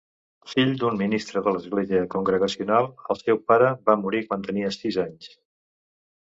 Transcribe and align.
Fill 0.51 0.71
d'un 0.83 0.95
ministre 1.01 1.43
de 1.47 1.51
l'Església 1.57 2.05
congregacional, 2.13 2.89
el 3.17 3.21
seu 3.21 3.41
pare 3.53 3.69
va 3.91 3.97
morir 4.07 4.23
quan 4.31 4.49
tenia 4.49 4.73
sis 4.79 4.99
anys. 5.07 5.31